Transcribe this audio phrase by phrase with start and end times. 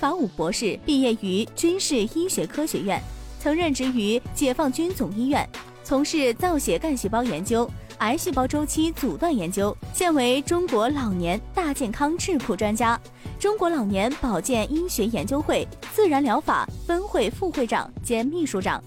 [0.00, 2.98] 法武博士，毕业于军事医学科学院，
[3.38, 5.46] 曾任职于解放军总医院，
[5.84, 12.98] 从事造血干细胞研究、癌细胞周期阻断研究，现为中国老年大健康智库专家，
[13.38, 18.82] 中国老年保健医学研究会自然疗法分会副会长兼秘书长。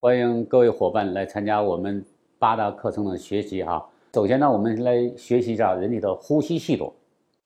[0.00, 2.04] 欢迎各位伙伴来参加我们
[2.38, 3.82] 八大课程的学习哈。
[4.12, 6.92] 首先呢，我们来学习一下人体的呼吸系统。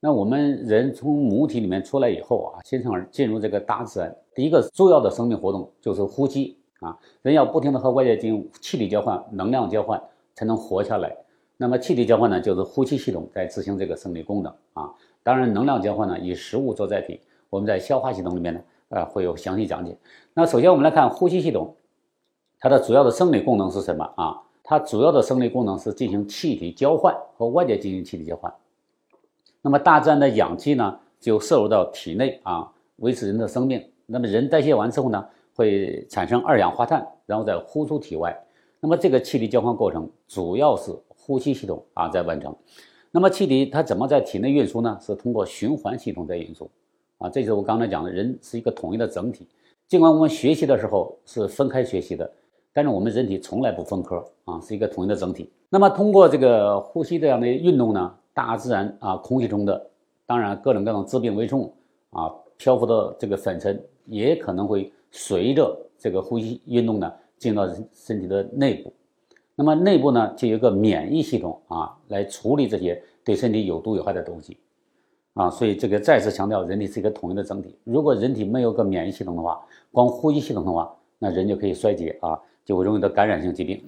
[0.00, 6.98] 那我们人从母体里面出来以后啊，新生儿进入这个大自然，第一个重要的生命活动就是呼吸啊。
[7.20, 10.02] 人要不停的和外界进行气体交换、能量交换，
[10.34, 11.14] 才能活下来。
[11.58, 14.90] 那么气体交换呢，就是呼吸系统在执行这个生理功能啊。
[15.22, 19.94] 当然，能量交换呢，以食物做载体，我们在消化系统里面呢，呃，会有详细讲解。
[20.32, 21.76] 那首先我们来看呼吸系统。
[22.58, 24.40] 它的主要的生理功能是什么啊？
[24.66, 28.52] 它主要的生理功能是进行气体交换和外界进行气体交换。
[29.60, 33.86] 那么大自然的氧气呢，就摄入到体内啊，维持人的生命。
[34.06, 35.22] 那么人代谢完之后呢，
[35.54, 38.34] 会产生二氧化碳，然后再呼出体外。
[38.80, 42.54] 那么这个气体交换过程主要是呼吸系统啊在完成。
[43.10, 44.98] 那么气体它怎么在体内运输呢？
[45.00, 46.70] 是通过循环系统在运输
[47.18, 47.28] 啊。
[47.28, 49.46] 这就是我刚才讲的，人是一个统一的整体。
[49.86, 52.32] 尽管我们学习的时候是分开学习的。
[52.74, 55.48] 但是我们人体从来不分科啊，是一个统一的整体。
[55.70, 59.90] 那么通过这个呼吸这样的运动呢，大自然啊空气中的
[60.26, 61.72] 当然各种各样的致病微生物
[62.10, 68.92] 啊漂浮的这个粉尘也可能会随着这个呼吸运动呢进入到身体的内部。
[69.54, 74.56] 那么内部呢就有一个免疫系统啊来处理这些对身体有毒有害的东西
[75.34, 75.48] 啊。
[75.48, 77.78] 所以这个再次强调，人体是一个统一的整体。
[77.84, 82.36] 如果人体没有个免疫系统的话，光呼吸系统的话，那人就可以衰竭啊。
[82.64, 83.82] 就会容易得感染性疾病。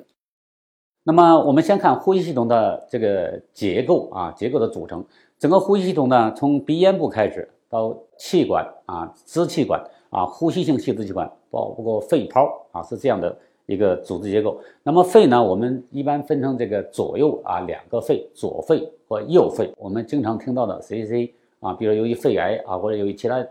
[1.09, 5.05] 那么，我们先看呼吸系统的这个结构啊，结构的组成。
[5.39, 14.61] 整个呼吸系统呢，从鼻咽部开始到气管啊、支气管啊、呼吸性细支气管，包括肺泡啊，是这样的一个组织结构。
[14.83, 19.73] 那么肺呢，我们一般分成这个左右啊两个肺，左肺和右肺。
[19.77, 23.47] 我们经常听到的 C C C 啊，比如由于肺癌啊，或者由于其他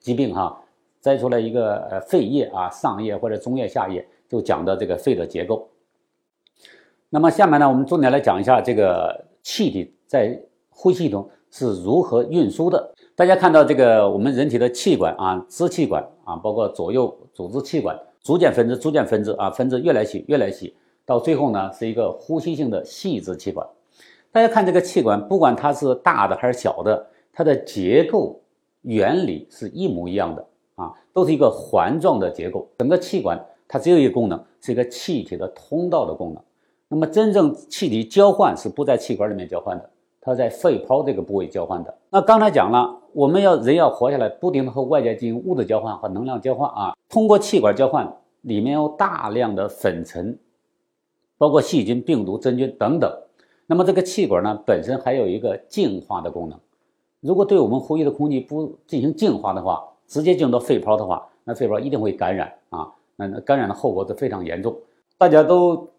[0.00, 0.60] 疾病哈，
[1.00, 4.04] 摘出来一个呃肺叶啊、上叶或者中叶、下叶。
[4.28, 5.68] 就讲的这个肺的结构。
[7.10, 12.92] 那么下面呢，我们重点来讲一下这个气体在呼吸系统是如何运输的。
[13.16, 23.66] 大家看到这个我们人体的气管啊，支气管啊，包括左右组织气管，逐渐分支，逐渐分支啊，分支越来细，越来细，到最后呢，是一个呼吸性的细支气管。
[24.30, 28.38] 大家看这个气管，不管它是大的还是小的，它的结构
[28.82, 33.42] 原理是一模一样的啊，都是一个环状的结构，整个气管。
[33.68, 36.42] 它只有一个功能，是一个气体的通道的功能。
[36.88, 39.90] 那么，真正气体交换是不在气管里面交换的，
[40.22, 41.94] 它在肺泡这个部位交换的。
[42.08, 46.94] 那刚才讲了，我们要人要活下来，不停的和外界进行物质交换和能量交换啊。
[47.10, 50.38] 通过气管交换，里面有大量的粉尘，
[51.36, 53.12] 包括细菌、病毒、真菌等等。
[53.66, 56.58] 那么这个气管呢，本身还有一个净化的功能。
[57.20, 62.94] 如果对我们呼吸的空气不进行净化的话，直接进入到肺泡的话，那肺泡一定会感染啊。
[63.26, 64.76] 那感染的后果是非常严重。
[65.16, 65.90] 大家都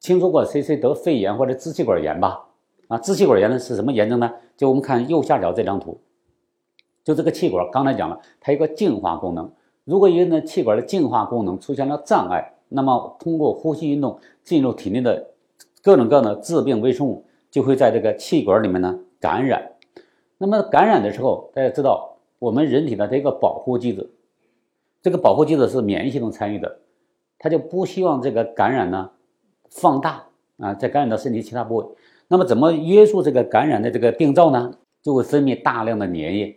[0.00, 2.48] 听说过谁谁得肺炎或者支气管炎吧？
[2.88, 4.32] 啊，支气管炎呢是什么炎症呢？
[4.56, 6.00] 就我们看右下角这张图，
[7.04, 9.50] 就这个气管，刚才讲了，它有个净化功能。
[9.84, 15.30] 如果因为气管的净化功能出现了障碍，那么通过呼吸运动进入体内的
[15.82, 19.72] 各种各样的致病微生物就会在这个气管里面呢感染。
[20.38, 24.10] 那么感染的时候，大家知道我们人体的这个保护机制。
[25.02, 26.78] 这个保护机制是免疫系统参与的，
[27.38, 29.10] 它就不希望这个感染呢
[29.68, 30.24] 放大
[30.58, 31.86] 啊，再感染到身体其他部位。
[32.28, 34.72] 那么怎么约束这个感染的这个病灶呢？
[35.02, 36.56] 就会分泌大量的粘液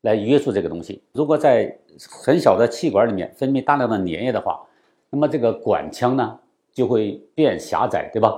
[0.00, 1.02] 来约束这个东西。
[1.12, 1.78] 如果在
[2.22, 4.66] 很小的气管里面分泌大量的粘液的话，
[5.10, 6.38] 那么这个管腔呢
[6.72, 8.34] 就会变狭窄，对吧？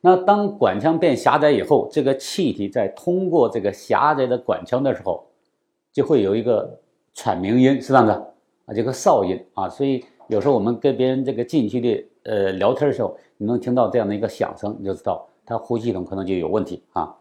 [0.00, 5.26] 那当管腔变狭窄以后，这个气体在通过这个狭窄的管腔的时候，
[5.92, 6.80] 就会有一个
[7.12, 8.22] 喘鸣音，是这样子。
[8.68, 17.16] 啊，这个噪音啊，所以有时候我们跟别人这个近距离呃聊天的时候，你能听到这样的一个响声，你就知道他呼吸系统可能就有问题啊。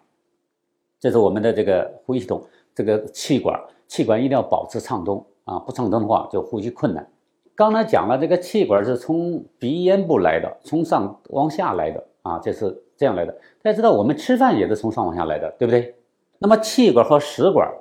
[1.00, 2.44] 这是我们的这个呼吸系统，
[2.76, 3.58] 这个气管，
[3.88, 7.10] 气管一定要保持畅通啊，不畅通的话就呼吸困难。
[7.56, 13.32] 刚才讲了，这个气管是从鼻咽部来的，从上往下来的啊，这是这样来的。
[13.64, 15.96] 大家知道我们吃饭也是从上往下来的，对不对？
[16.40, 17.74] 那么气管和食管，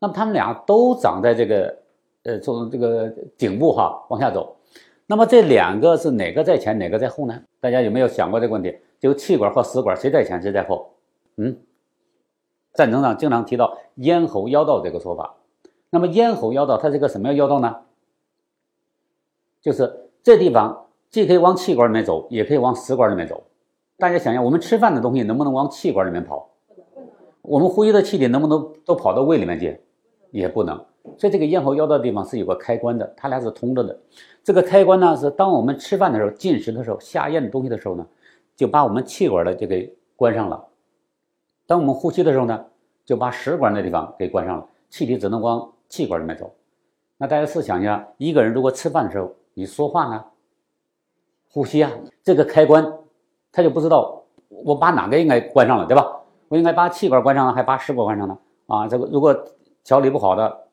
[0.00, 1.78] 那么它们俩都长在这个。
[2.26, 3.08] 呃，从这个
[3.38, 4.56] 顶部哈往下走，
[5.06, 7.40] 那么这两个是哪个在前，哪个在后呢？
[7.60, 8.76] 大家有没有想过这个问题？
[8.98, 10.90] 就气管和食管谁在前，谁在后？
[11.36, 11.56] 嗯，
[12.74, 15.36] 战争上经常提到咽喉腰道这个说法。
[15.90, 17.76] 那么咽喉腰道它是个什么样腰道呢？
[19.60, 23.44] 就是这地方既可以往气管里面走，也可以往食管里面走。
[23.98, 26.50] 大家想想，我们吃饭的东西能不能往气管里面跑？
[27.42, 29.80] 我们呼吸的气体能不能都跑到胃里面去？
[30.36, 30.76] 也不能。
[31.16, 33.98] 所以这个咽喉腰道的地方是有个开关的，它俩是通着的。
[34.42, 38.06] 这个开关呢，是当我们吃饭的时候、进食的时候、下咽的东西的时候呢，
[38.54, 40.64] 就把我们气管的就给关上了。
[41.66, 42.64] 当我们呼吸的时候呢，
[43.04, 46.52] 就把食管那地方给关上了，气体只能往气管里面走。
[47.16, 50.24] 那大家试想一下，一个人如果吃饭的时候你说话呢，
[51.50, 51.90] 呼吸啊，
[52.22, 52.92] 这个开关
[53.52, 56.20] 他就不知道我把哪个应该关上了，对吧？
[56.48, 58.38] 我应该把气管关上了，还把食管关上呢？
[58.66, 59.34] 啊，这个如果
[59.86, 60.66] 调理不好的。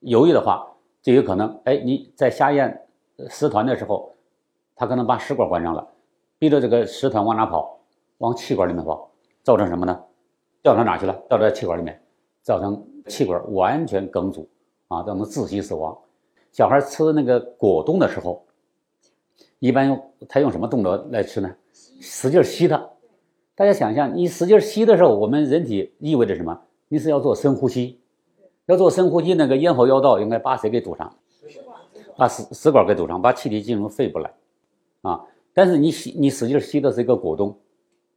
[0.00, 0.70] 犹豫的话，
[1.00, 2.86] 就有可能，哎，你在下咽
[3.30, 4.14] 食团的时候，
[4.76, 5.88] 他可能把食管关上了，
[6.38, 7.80] 逼着这个食团往哪跑？
[8.18, 9.10] 往气管里面跑，
[9.42, 9.98] 造成什么呢？
[10.62, 11.22] 掉到哪去了？
[11.26, 12.02] 掉到气管里面，
[12.42, 14.46] 造成气管完全梗阻
[14.88, 15.96] 啊，造成窒息死亡。
[16.52, 18.44] 小孩吃那个果冻的时候，
[19.58, 21.50] 一般用他用什么动作来吃呢？
[21.72, 22.90] 使劲吸它。
[23.54, 26.60] 大家想象，你使劲吸的时候，我们人体意味着什么？
[26.88, 27.99] 你是要做深呼吸。
[28.70, 31.12] 要做深呼吸，那个咽喉腰道应该把谁给堵上？
[32.16, 34.32] 把食食管给堵上，把气体进入肺部来，
[35.02, 35.24] 啊！
[35.52, 37.58] 但是你吸，你使劲吸的是一个果冻，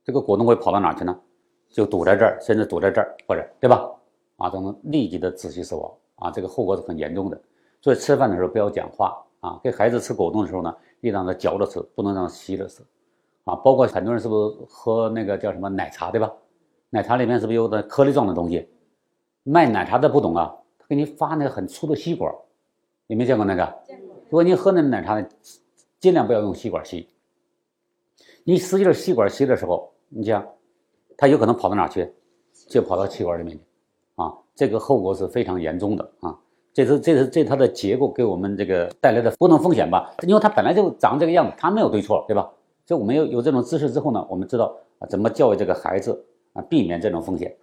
[0.03, 1.19] 这个果冻会跑到哪去呢？
[1.71, 3.89] 就堵在这儿，甚至堵在这儿，或者对吧？
[4.37, 6.29] 啊，都能立即的窒息死亡啊！
[6.29, 7.41] 这个后果是很严重的。
[7.81, 9.59] 所以吃饭的时候不要讲话啊！
[9.63, 12.83] 给孩子吃果冻的时候呢，一定让他嚼着吃，不能让他吸着吃，
[13.45, 13.55] 啊！
[13.55, 16.31] 包括很多人是不是喝那个叫什么奶茶，对吧？
[16.91, 18.69] 奶茶里面是不是有的颗粒状的东西？
[19.43, 22.33] 卖奶茶的不懂啊，他给你发那个很粗的吸管，
[23.07, 23.75] 有没有见过那个？
[24.29, 25.23] 如果你喝那奶茶，
[25.99, 27.07] 尽量不要用吸管吸。
[28.45, 30.45] 你使劲吸管吸的时候，你讲，
[31.17, 32.11] 它有可能跑到哪去？
[32.67, 33.63] 就跑到气管里面去，
[34.15, 36.39] 啊，这个后果是非常严重的啊。
[36.73, 40.15] 这是这是这它的结构给我们这个带来的不同风险吧？
[40.27, 42.51] 因为它本来就长这个样子，它没有对错，对吧？
[42.85, 47.55] 所以我们有有这种知识之后呢，我们知道啊怎么教育这个孩子啊，避免这种风险。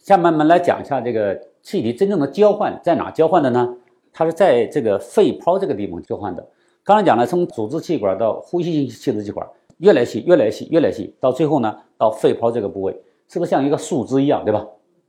[0.00, 3.76] 下面我们来讲一下这个气体真正的交换在哪交换的呢？
[4.12, 6.44] 它是在这个肺泡这个地方交换的。
[6.82, 12.92] 刚才讲了，从组织气管到呼吸性气支气管，越来越细，越来越细，越来越细，到最后呢，到肺泡这个部位，
[13.28, 14.66] 是不是像一个树枝一样，对吧？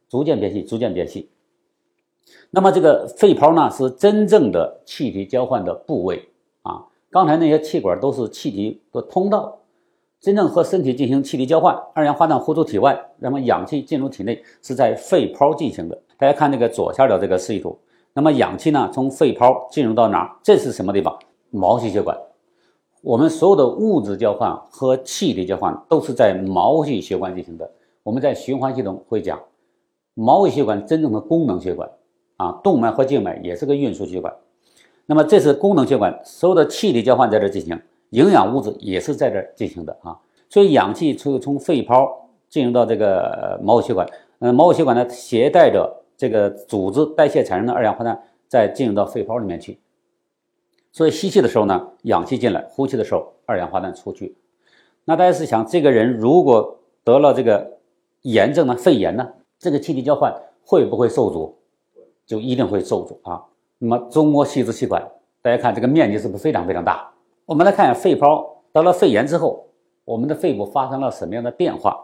[0.10, 1.30] 逐渐变细，逐渐变细。
[2.50, 6.30] 那么这个肺泡呢，是真正的气体交换的部位
[6.64, 6.86] 啊。
[7.10, 9.61] 刚才那些气管都是气体的通道。
[10.22, 16.00] 真正和身体进行气体交换，二氧化碳呼出体外，那么氧气进入体内，是在肺泡进行的。
[16.16, 17.76] 大家看那个左下角这个示意图，
[18.14, 20.30] 那么氧气呢，从肺泡进入到哪儿？
[20.44, 21.18] 这是什么地方？
[21.50, 22.16] 毛细血管。
[23.02, 27.68] 我们所有的物质交换和气体交换都是在毛细血管进行的。
[28.04, 29.40] 我们在循环系统会讲，
[30.14, 31.90] 毛细血管真正的功能血管
[32.38, 34.32] 啊，动脉和静脉也是个运输血管。
[35.08, 37.82] 那么这是功能血管，所有的气体交换在这进行。
[38.12, 40.18] 营养物质也是在这儿进行的啊，
[40.48, 44.08] 所以氧气从从肺泡进入到这个毛细血管，
[44.40, 49.80] 嗯，毛细血管呢携带着这个组织代谢产生的二氧化碳再进入到肺泡里面去，
[50.92, 54.36] 所以吸气的时候呢，氧气进来；呼气的时候，二氧化碳出去。
[55.06, 57.80] 那大家是想，这个人如果得了这个
[58.22, 59.28] 炎症呢，肺炎呢，
[59.58, 60.34] 这个气体交换
[60.66, 61.58] 会不会受阻？
[62.26, 63.44] 就一定会受阻啊。
[63.78, 65.02] 那么中国细支气管，
[65.42, 67.11] 大家看这个面积是不是非常非常大？
[67.52, 69.68] 我们来看一下肺泡得了肺炎之后，
[70.06, 72.02] 我们的肺部发生了什么样的变化？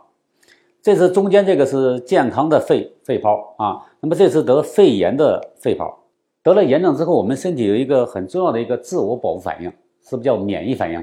[0.82, 6.04] 这是中间这个是健康的肺肺泡啊，那么这是得肺炎的肺泡。
[6.44, 11.02] 得了炎症之后，我们身体有一个很重要的一个自我保护反应，是不是叫免疫反应？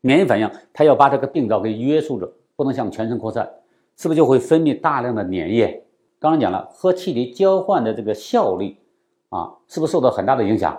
[0.00, 3.48] 免疫反应它要把这个病灶给约束着，不能向全身扩散，
[3.96, 5.84] 是不是就会分泌大量的粘液？
[6.18, 8.76] 刚才讲了，和气体交换的这个效率
[9.28, 10.76] 啊，是不是受到很大的影响？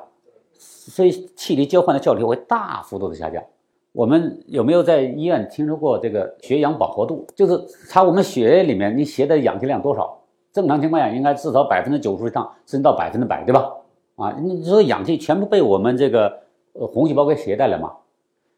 [0.90, 3.44] 所以气体交换的效率会大幅度的下降。
[3.92, 7.28] 我们有没有在医院听说过这个血氧饱和度？
[7.36, 10.18] 就是查我们血液里面你携的氧气量多少？
[10.52, 13.72] 正常情况下应该至少百分之九十以上，甚至到百分之百，对吧？
[14.16, 16.40] 啊，你说氧气全部被我们这个
[16.74, 17.94] 呃红细胞给携带了嘛？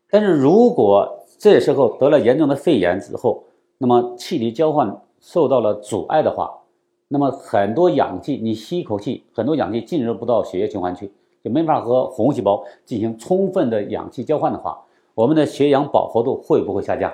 [0.09, 3.43] 但是如果这时候得了严重的肺炎之后，
[3.79, 6.59] 那么气体交换受到了阻碍的话，
[7.07, 11.11] 那么很多氧气你吸一口气，很多氧气进入不到血液循环去。
[11.43, 14.81] 就没法和红细胞进行充分的氧气交换的话，
[15.13, 17.13] 我们的血氧饱和度会不会下降？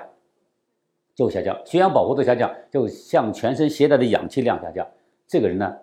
[1.14, 1.60] 就下降。
[1.66, 4.86] 血氧饱和度下降，就向全身携带的氧气量下降。
[5.26, 5.76] 这个人呢，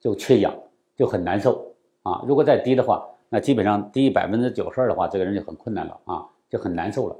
[0.00, 0.54] 就缺氧，
[0.96, 2.22] 就很难受啊。
[2.26, 7.16] 如果再低的话，那基本上低百分之九十二的话，这个人就很困难了啊，就很难受了。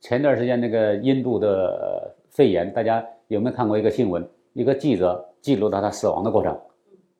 [0.00, 4.28] 前段时间那个印度的肺炎，大家有没有看过一个新闻？
[4.52, 6.60] 一个记者记录到他死亡的过程，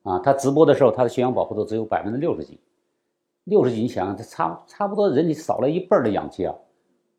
[0.03, 2.59] 啊，他直播的时候，他的血氧饱和度只有百分之六十几，
[3.45, 6.55] 六十几，你想，这差差不多人体少了一半的氧气啊，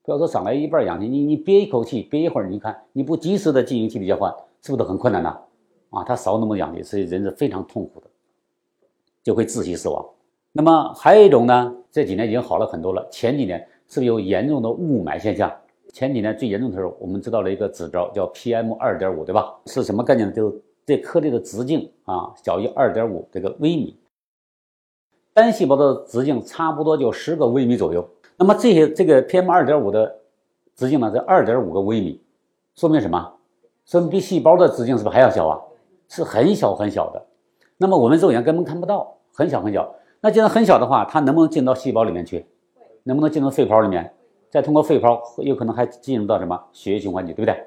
[0.03, 5.37] 不要说少了一半氧气，你你憋一口气，憋一会儿，你看你不及时的进行气体交换，是不是很困难呢？
[5.91, 8.07] 啊，他少那么多氧气，所以人是非常痛苦的，
[9.23, 10.05] 就会窒息死亡。
[10.53, 15.53] 那么还有一种呢，这几年已经好了很多了，前几年是不是有严重的雾霾现象？
[15.93, 19.55] 前几年最严重的时候，我们知道了一个指标叫 PM 二点五，对吧？
[19.67, 20.35] 是什么概念呢？
[20.35, 23.97] 就是这颗粒的直径啊小于二点五这个微米，
[25.35, 28.09] 单细胞的直径差不多就十个微米左右。
[28.37, 30.21] 那么这些这个 PM 二点五的
[30.77, 32.23] 直径呢是二点五个微米，
[32.77, 33.33] 说明什么？
[33.85, 35.61] 说明比细胞的直径是不是还要小啊？
[36.09, 37.21] 是很小很小的。
[37.77, 39.93] 那么我们肉眼根本看不到，很小很小。
[40.21, 42.47] 那既然很小的话，它能不能进到细胞里面去？
[43.03, 44.15] 能不能进到肺泡里面？
[44.49, 47.61] 再通过肺泡，有可能还进入到什么血液循环里，对不对？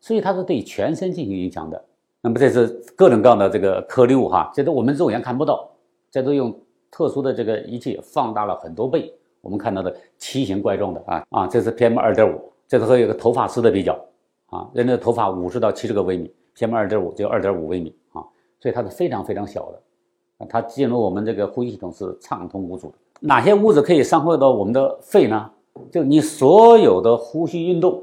[0.00, 1.84] 所以它是对全身进行影响的。
[2.22, 5.70] 那么这是各种各样的这个颗粒物哈，这都我们肉眼看不到，
[6.10, 6.58] 这都用
[6.90, 13.98] 特殊的这个仪器放大了很多倍，我们看到的奇形怪状的啊啊，这是 PM 二点五，这是和一个头发丝的比较
[14.46, 18.24] 啊，人的头发五十到七十个微米，PM 二点五就二点五微米啊，
[18.60, 22.94] 所以它是非常非常小的，它进入我们这个呼吸系统是畅通无阻的。
[23.20, 25.50] 哪些物质可以伤害到我们的肺呢？
[25.92, 28.02] 就你所有的呼吸运动，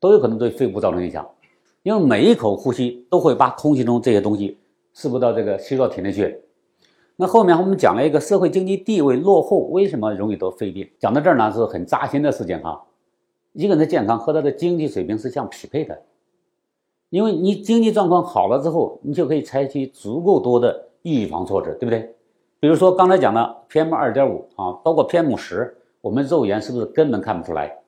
[0.00, 1.26] 都有可能对肺部造成影响，
[1.82, 4.58] 因为每一口呼吸都会把空气中这些东西
[4.92, 6.42] 吸入到这个吸入到体内去。
[7.16, 12.84] 那后面我们讲了一个社会经济地位落后为什么容易得肺病，讲到这儿呢是很扎心的事情哈。
[13.52, 16.02] 一个人的健康和他的经济水平是相匹配的，
[17.10, 22.14] 因为你经济状况好了之后，你就可以采取足够多的预防措施，对不对？
[22.60, 25.76] 比如说刚才讲的 PM 二点五啊，包括 PM 十。
[26.02, 27.78] 我们肉眼是不是根本看不出来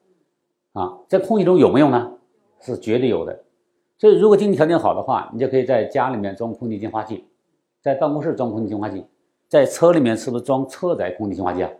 [0.72, 0.98] 啊？
[1.06, 2.14] 在空气中有没有呢？
[2.58, 3.44] 是绝对有的。
[3.96, 7.26] 所以，如果经济条件好的话，你就可以在家里面装空气净化器，
[7.80, 9.04] 在办公室装空气净化器，
[9.48, 11.70] 在车里面是不是装车载空气净化器啊？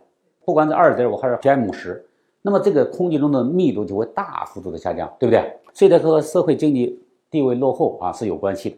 [0.43, 2.03] 不管是二点五还是 PM 十，
[2.41, 5.59] 那么这个空气中的密度就会大幅度的下降，对不对？
[5.73, 6.99] 所以，它和社会经济
[7.29, 8.77] 地位落后啊是有关系的，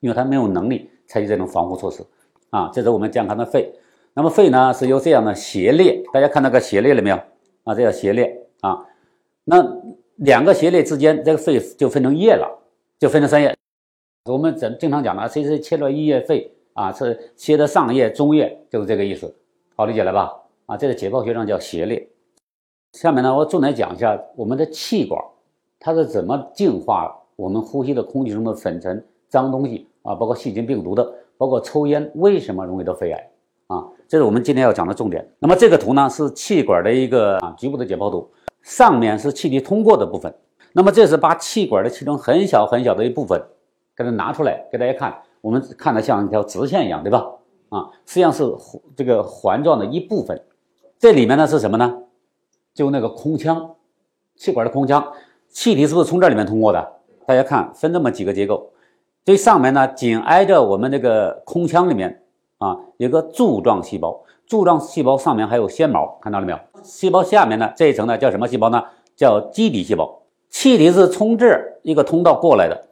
[0.00, 2.02] 因为它没有能力采取这种防护措施
[2.48, 2.70] 啊。
[2.72, 3.74] 这是我们健康的肺。
[4.14, 7.16] 那么肺呢是由这样的斜裂，大家看那个斜裂了没有
[7.64, 7.74] 啊？
[7.74, 8.86] 这叫斜裂啊。
[9.44, 9.62] 那
[10.16, 12.48] 两个斜裂之间，这个肺就分成叶了，
[12.98, 13.54] 就分成三叶。
[14.24, 16.92] 我们怎经常讲的，谁谁切了一叶肺啊？
[16.92, 19.34] 是切的上叶、中叶，就是这个意思，
[19.74, 20.32] 好理解了吧？
[20.66, 22.06] 啊，这个解剖学上叫斜裂。
[22.92, 25.20] 下面呢，我重点讲一下我们的气管，
[25.80, 33.30] 它是怎么净化我们呼吸的空气中的粉尘、脏东西啊，包括细菌、病毒的，包括抽烟为什么容易得肺癌？
[33.66, 35.26] 啊，这是我们今天要讲的重点。
[35.38, 38.30] 那么这个图呢是气管的一个啊局部的解剖图，
[38.62, 40.32] 上面是气体通过的部分。
[40.72, 43.42] 那么这是把气管的其中很小很小的一部分
[43.96, 47.22] 给它拿出来给大家看，我们看的像一条直线一样，对吧？
[47.68, 48.50] 啊，实际上是
[48.96, 50.42] 这个环状的一部分。
[50.98, 51.98] 这里面呢是什么呢？
[52.72, 53.74] 就那个空腔，
[54.36, 55.12] 气管的空腔，
[55.50, 56.92] 气体是不是从这里面通过的？
[57.26, 58.70] 大家看，分这么几个结构，
[59.22, 62.22] 最上面呢紧挨着我们这个空腔里面。
[62.56, 66.58] 啊，有个柱状细胞，柱状细胞上面还有纤毛，看到了没有？
[66.82, 68.82] 细胞下面呢这一层呢叫什么细胞呢？
[69.14, 70.22] 叫基底细胞。
[70.48, 72.86] 气体是从这一个通道过来的。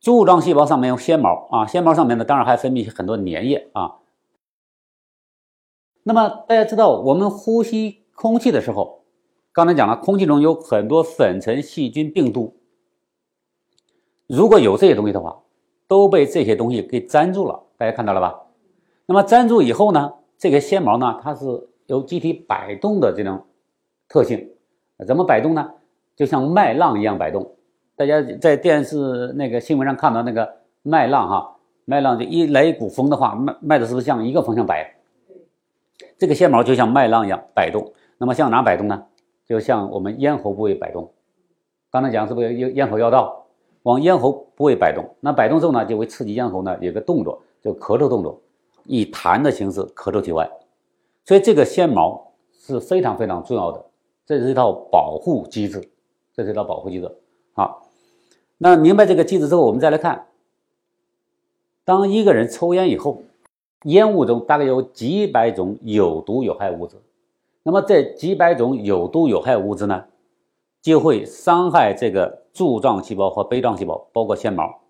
[0.00, 3.96] 柱状细胞上面有纤毛啊，纤毛上面呢当然还分泌很多粘液啊。
[6.02, 9.04] 那么大家知道，我们呼吸空气的时候，
[9.52, 12.56] 刚才讲了，空气中有很多粉尘、细菌、病毒。
[14.26, 15.42] 如果有这些东西的话，
[15.86, 17.62] 都被这些东西给粘住了。
[17.76, 18.40] 大家看到了吧？
[19.04, 23.44] 那么粘住以后呢，这个纤毛呢，它是有机体摆动的这种
[24.08, 24.50] 特性。
[25.06, 25.74] 怎么摆动呢？
[26.16, 27.56] 就像麦浪一样摆动。
[28.00, 34.96] 大家在电视那个新闻上看到那个麦浪哈，麦浪就一来一股风的话，麦麦子是不是向一个方向摆？
[36.16, 37.92] 这个纤毛就像麦浪一样摆动。
[38.16, 39.04] 那么向哪摆动呢？
[39.44, 41.12] 就像我们咽喉部位摆动。
[41.90, 43.44] 刚才讲是不是咽咽喉要道
[43.82, 45.04] 往咽喉部位摆动？
[45.20, 48.40] 那摆动之后呢，就会刺激咽喉呢有个动作，就咳嗽动作。
[48.84, 50.50] 以痰的形式咳出体外，
[51.26, 53.84] 所以这个纤毛是非常非常重要的，
[54.24, 55.86] 这是一套保护机制，
[56.32, 57.14] 这是一套保护机制。
[57.52, 57.82] 好，
[58.62, 60.26] 那明白这个机制之后，我们再来看，
[61.82, 63.22] 当一个人抽烟以后，
[63.84, 66.96] 烟雾中大概有几百种有毒有害物质，
[67.62, 70.04] 那么这几百种有毒有害物质呢，
[70.82, 74.82] 就会伤害这个柱状细胞和杯状细胞，包括纤毛，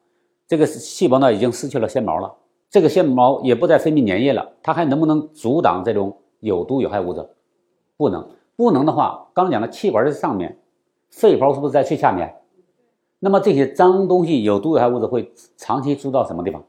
[0.49, 2.35] 这个细胞呢已经失去了纤毛了。
[2.71, 7.25] 这个纤毛也不再分泌粘液了，它还能不能阻挡这种有毒有害物质？
[7.97, 10.59] 不能，不能的话，刚讲的气管在上面，
[11.09, 12.35] 肺泡是不是在最下面？
[13.21, 16.65] 那么这些脏东西、有毒有害物质会长期住到什么地方？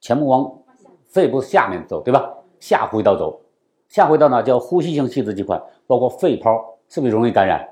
[0.00, 0.58] 全部往
[1.06, 2.34] 肺部下面走，对吧？
[2.58, 3.40] 下呼吸道走，
[3.88, 7.66] 下呼吸道呢叫呼吸性细支气管，包括肺泡，是不是容易感染？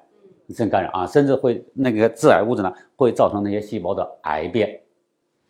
[0.55, 4.81] 甚感染啊，甚至会那个致癌物质呢，会造成那些细胞的癌变。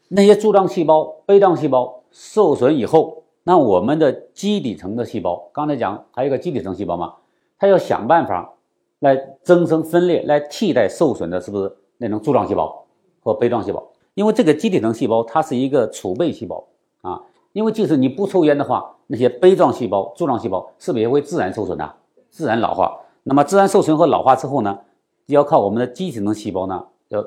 [0.09, 7.15] 那些柱状细胞、杯状细胞受损以后，那我们的基底层的细胞，刚才讲还有一个基底层细胞嘛，
[7.59, 8.55] 它要想办法
[8.99, 12.87] 来增生分裂，来替代受损的，是不是那种柱状细胞
[13.21, 13.87] 和杯状细胞？
[14.15, 16.67] 因为这个基底层细胞它是一个储备细胞
[17.03, 21.95] 啊，因为即使你不抽烟的话，那些杯状细胞、柱状细胞是不是也会自然受损的、
[22.29, 22.99] 自然老化？
[23.23, 24.79] 那么自然受损和老化之后呢，
[25.27, 27.25] 要靠我们的基底层细胞呢，要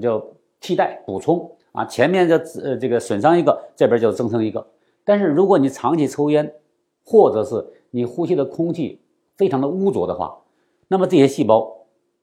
[0.00, 0.24] 要
[0.60, 4.66] 替代补充啊，前面这呃这个损伤一个，这边就增生一个。
[5.04, 6.54] 但是如果你长期抽烟，
[7.04, 9.00] 或者是你呼吸的空气
[9.36, 10.38] 非常的污浊的话，
[10.88, 11.70] 那么这些细胞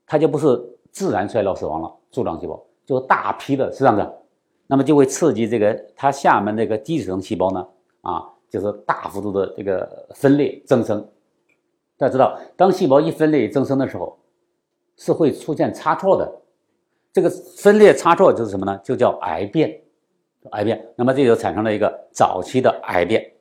[0.08, 4.22] 它就不是自然衰老死亡了，柱状细胞就大批的是这样的，
[4.68, 7.68] 那么就会刺激这个它下面那个基底层细胞呢，
[8.02, 11.00] 啊，就是大幅度的这个分裂增生。
[11.98, 14.18] 大家知道，当细胞一分裂增生的时候，
[14.98, 16.30] 是会出现差错的。
[17.14, 18.80] 这个分裂差错就是什么呢？
[18.84, 19.82] 就叫癌变，
[20.52, 20.86] 癌变。
[20.96, 23.32] 那么这就产生了一个早期的癌变。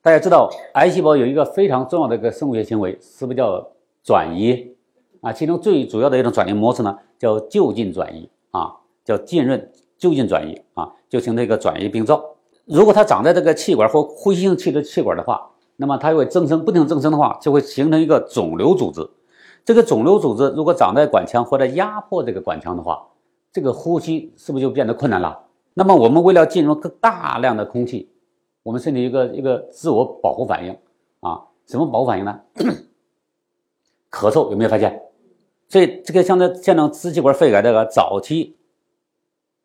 [0.00, 3.70] 大家知道，癌细胞有一个非常重要的一个生物学行为，是不是叫
[4.02, 4.74] 转移
[5.20, 5.32] 啊？
[5.32, 12.22] 其中最主要的一种转移模式呢，叫就近转移啊，叫浸润就近转移啊，就形成一个转移病灶。
[12.64, 19.08] 如果它长在这个气管或呼吸性气的气管的话，那么它会增生，不停增生的话，就会形成一个肿瘤组织。
[19.64, 23.06] 这个肿瘤组织如果长在管腔或者压迫这个管腔的话，
[23.52, 25.46] 这个呼吸是不是就变得困难了？
[25.74, 28.10] 那么我们为了进入更大量的空气，
[28.62, 30.76] 我们身体一个一个自我保护反应
[31.20, 32.40] 啊，什么保护反应呢？
[34.10, 35.02] 咳嗽有没有发现？
[35.70, 38.56] 所以这个像这像这支气管肺癌这个早期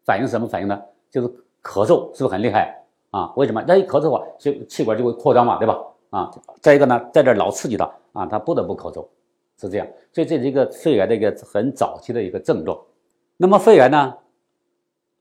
[0.06, 0.80] 反应什么反应呢？
[1.10, 1.28] 就是
[1.64, 3.34] 咳嗽，是不是很厉害啊？
[3.36, 3.64] 为什么？
[3.68, 5.76] 那一咳嗽的话，气气管就会扩张嘛，对吧？
[6.12, 9.04] 啊，再一个呢，在这老刺激它啊，它不得不咳嗽，
[9.60, 9.88] 是这样。
[10.14, 12.80] 所以这是一个肺癌的一个很早期的一个症状。
[13.38, 14.14] 那么肺癌呢，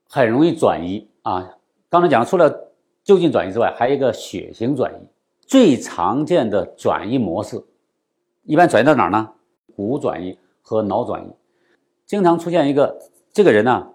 [0.07, 1.57] 很容易转移啊。
[1.89, 2.69] 刚才讲除了
[3.03, 5.07] 就近转移之外，还有一个血型转移。
[5.47, 7.63] 最常见的转移模式，
[8.43, 9.31] 一般转移到哪儿呢？
[9.75, 11.29] 骨转移和脑转移。
[12.07, 12.99] 经常出现一个
[13.31, 13.91] 这个人呢，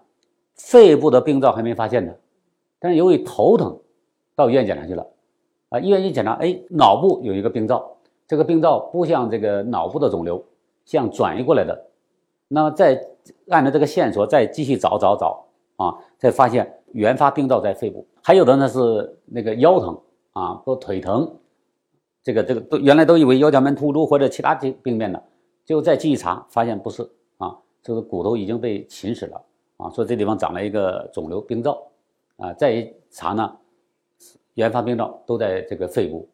[0.54, 2.14] 肺部的病灶还没发现呢，
[2.78, 3.80] 但是由于头疼，
[4.36, 5.06] 到医院检查去了。
[5.70, 10.44] 啊，医院一检查，哎，脑部有一个病灶，这个病灶不像这个脑部的肿瘤，
[10.84, 11.86] 像转移过来的。
[12.48, 13.00] 那么再
[13.48, 18.06] 按照这个线索再继续找找找啊，才发现原发病灶在肺部。
[18.22, 20.00] 还有的呢是那个腰疼
[20.32, 21.36] 啊，或腿疼，
[22.24, 25.22] 这个这个都原来都以为腰间盘突出或者其他病病变的，
[25.70, 29.40] 就再继续查发现不是啊，这个骨头已经被侵蚀了
[29.76, 31.80] 啊，说这地方长了一个肿瘤病灶
[32.38, 33.56] 啊，再一查呢。
[34.54, 36.28] 原发病灶都在这个肺部，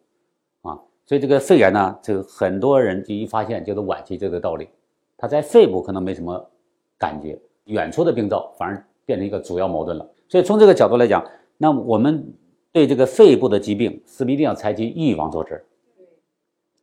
[0.62, 4.70] 啊，所以这个肺炎呢，这个很多人就一发现就是晚期这个道理，
[5.18, 6.51] 他在肺部可能没什么
[6.96, 10.11] 感觉，远处的病灶反而变成一个主要矛盾了。
[10.31, 11.22] 所以从这个角度来讲，
[11.59, 12.27] 那我们
[12.72, 15.62] 对这个肺部的疾病是不是一定要采取预防措施？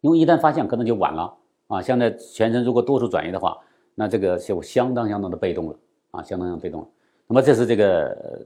[0.01, 1.35] 因为一旦发现可能就晚了
[1.73, 1.81] 啊。
[1.81, 3.57] 现在全身如果多处转移的话，
[3.95, 5.75] 那这个就相当相当的被动了
[6.11, 6.87] 啊，相当相当被动了。
[7.27, 8.45] 那么这是这个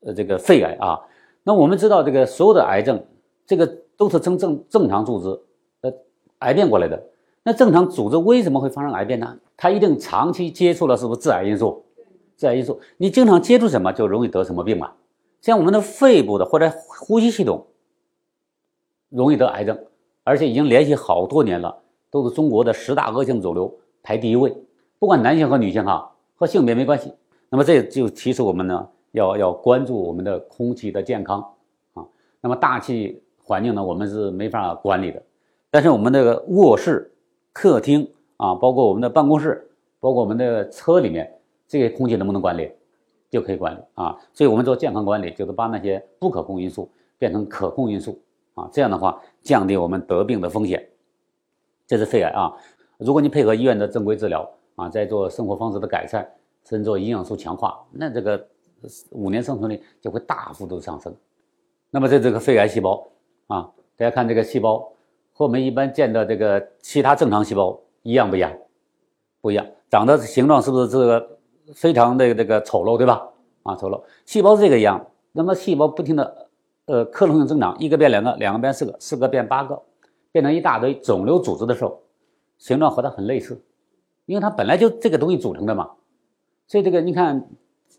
[0.00, 1.00] 呃这个肺癌啊。
[1.42, 3.02] 那我们知道，这个所有的癌症，
[3.46, 5.40] 这个都是正正正常组织
[5.82, 5.92] 呃
[6.38, 7.02] 癌变过来的。
[7.42, 9.38] 那正常组织为什么会发生癌变呢？
[9.56, 11.84] 它一定长期接触了，是不是致癌因素？
[12.36, 14.92] 致癌因素，你经常接触什么，就容易得什么病嘛。
[15.40, 17.66] 像我们的肺部的或者呼吸系统
[19.08, 19.78] 容易得癌症，
[20.24, 21.78] 而且已经连续好多年了，
[22.22, 24.56] 都是中国的十大恶性肿瘤排第一位。
[24.98, 27.12] 不管男性和女性哈，和性别没关系。
[27.50, 28.88] 那么这就提示我们呢。
[29.12, 31.40] 要要关注我们的空气的健康
[31.94, 32.04] 啊，
[32.42, 35.22] 那么大气环境呢，我们是没法管理的，
[35.70, 37.10] 但是我们这个卧室、
[37.50, 41.32] 客厅啊，包括我们的办公室，包括我们的车里面，
[41.66, 42.70] 这些空气能不能管理，
[43.30, 44.14] 就可以管理啊。
[44.34, 48.20] 所以我们做健康管理，就是把那些不可控因素变成可控因素
[48.52, 50.86] 啊，这样的话降低我们得病的风险。
[51.86, 52.52] 这是肺癌啊，
[52.98, 56.26] 如果你配合医院的正规治疗啊，再做生活方式的改善，
[56.64, 58.46] 甚至做营养素强化，那这个。
[59.10, 61.12] 五年生存率就会大幅度上升。
[61.90, 63.08] 那么在这个肺癌细胞
[63.48, 64.92] 啊，大家看这个细胞
[65.32, 68.52] 和我们一般见的这个其他正常细胞一样不一样？
[69.40, 71.38] 不一样，长得形状是不是这个
[71.74, 73.26] 非常的这个丑陋，对吧？
[73.62, 74.00] 啊，丑陋。
[74.26, 76.48] 细胞是这个样，那么细胞不停的
[76.84, 79.82] 呃克隆性增长，一个变两个，两个变四个，四个变八个，
[80.36, 81.98] 变成一大堆肿瘤组织的时候，
[82.58, 83.58] 形状和它很类似，
[84.26, 85.92] 因为它本来就这个东西组成的嘛。
[86.66, 87.48] 所以这个你看，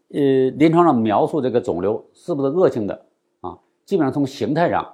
[0.09, 3.05] 呃，临床上描述这个肿瘤是不是恶性的
[3.41, 3.57] 啊？
[3.85, 4.93] 基本上从形态上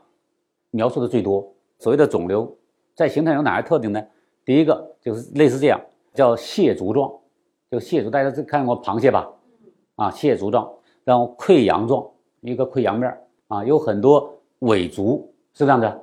[0.71, 1.53] 描述的最多。
[1.79, 2.57] 所谓的肿瘤
[2.95, 4.01] 在形态有哪些特点呢？
[4.45, 5.77] 第一个就是类似这样，
[6.13, 7.11] 叫蟹足状，
[7.69, 9.29] 就蟹足，大家看过螃蟹吧？
[9.97, 10.71] 啊，蟹足状，
[11.03, 13.13] 然后溃疡状，一个溃疡面
[13.49, 16.01] 啊，有很多尾足，是这样的。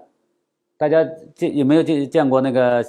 [0.81, 2.83] 大家见有没有见见过那个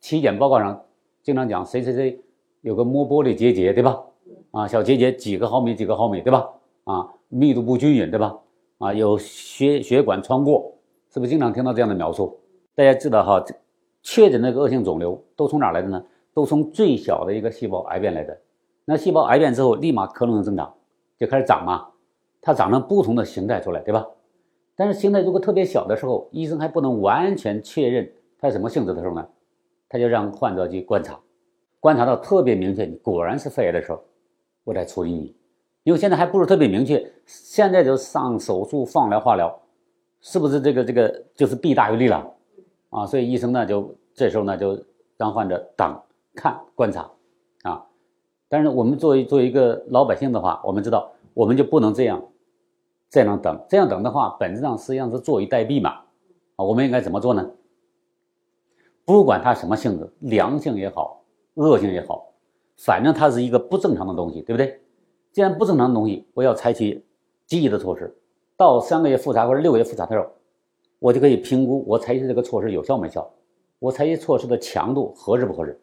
[0.00, 0.84] 体检报告上
[1.22, 2.20] 经常讲谁谁谁
[2.62, 4.02] 有个摸玻璃结节，对吧？
[4.50, 6.50] 啊，小结节几个毫米几个毫米，对吧？
[6.82, 8.36] 啊，密度不均匀，对吧？
[8.78, 10.74] 啊，有血血管穿过，
[11.14, 12.40] 是不是经常听到这样的描述？
[12.74, 13.40] 大家知道哈，
[14.02, 16.04] 确诊那个恶性肿瘤都从哪来的呢？
[16.34, 18.36] 都从最小的一个细胞癌变来的。
[18.84, 20.74] 那细胞癌变之后，立马可能性增长，
[21.16, 21.86] 就开始长嘛，
[22.40, 24.04] 它长成不同的形态出来，对吧？
[24.76, 29.26] 但是形态如果特别小的时候，医生还不能完全确认它什么性质的时候呢，
[29.88, 31.18] 他就让患者去观察，
[31.80, 34.04] 观察到特别明确，果然是肺癌的时候，
[34.64, 35.34] 我再处理你。
[35.84, 39.58] 因为现在还不是特别明确，现在就上手术、放疗、化疗，
[40.20, 42.34] 是不是这个这个就是弊大于利了
[42.90, 43.06] 啊？
[43.06, 44.78] 所以医生呢就这时候呢就
[45.16, 45.98] 让患者等、
[46.34, 47.10] 看、观察。
[47.62, 47.86] 啊
[48.48, 52.22] 但是我们作为作为一个老百姓的话，我们知道我们就不能这样，
[53.08, 56.00] 这样等，这样等的话，本质上实际上是坐以待毙嘛。
[56.56, 57.50] 啊，我们应该怎么做呢？
[59.04, 61.22] 不管它什么性质，良性也好，
[61.54, 62.32] 恶性也好，
[62.76, 64.80] 反正它是一个不正常的东西，对不对？
[65.32, 67.04] 既然不正常的东西，我要采取
[67.46, 68.16] 积极的措施。
[68.56, 70.26] 到三个月复查或者六个月复查的时候，
[70.98, 73.30] 我就可以评估我采取这个措施有效没效，
[73.78, 75.78] 我采取措施的强度合适不合适。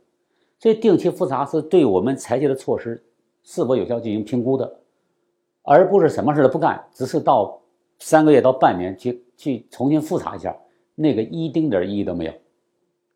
[0.58, 3.04] 所以定期复查是对我们采取的措施
[3.44, 4.80] 是否有效进行评估的，
[5.64, 7.60] 而不是什么事都不干，只是到
[8.00, 10.56] 三个月到半年去去重新复查一下，
[10.96, 12.34] 那个一丁点意义都没有。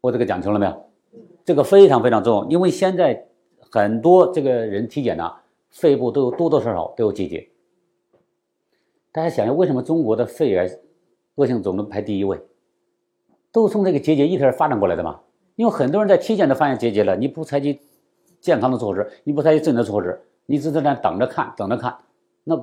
[0.02, 0.86] 我这个讲清楚了没有？
[1.46, 3.28] 这个非常非常重要，因为现在
[3.72, 5.32] 很多这个人体检呢，
[5.70, 7.50] 肺部都有多多少少都有结节。
[9.12, 10.70] 大家想想，为什么中国的肺癌
[11.36, 12.40] 恶性肿瘤排第一位？
[13.52, 15.22] 都是从这个结节一点发展过来的嘛？
[15.56, 17.80] 因为很多人在体检都发现结节了，你不采取
[18.40, 21.98] 健康的措施，你不采取正确的措施，你只在那等着看，等着看，
[22.50, 22.56] 那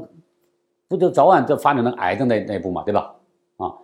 [0.88, 3.14] 不就早晚就发展成癌症那那一步嘛，对吧？
[3.58, 3.76] 啊，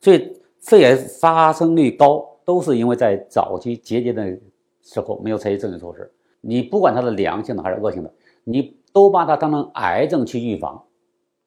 [0.00, 4.38] 所以肺癌发生率高，都是因为在早期结节的
[4.82, 6.12] 时候没有采取正确措施。
[6.42, 8.12] 你不管它是良性的还是恶性的，
[8.44, 10.84] 你都把它当成癌症去预防，